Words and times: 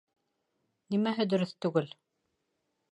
Нимәһе 0.95 1.29
дөрөҫ 1.35 1.55
түгел? 1.67 1.95